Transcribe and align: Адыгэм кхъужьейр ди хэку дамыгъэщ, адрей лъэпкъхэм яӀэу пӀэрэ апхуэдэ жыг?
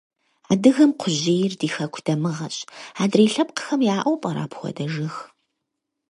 Адыгэм 0.51 0.91
кхъужьейр 0.99 1.53
ди 1.59 1.67
хэку 1.75 2.01
дамыгъэщ, 2.05 2.57
адрей 3.03 3.29
лъэпкъхэм 3.33 3.81
яӀэу 3.95 4.17
пӀэрэ 4.21 4.41
апхуэдэ 4.45 4.85
жыг? 4.93 5.15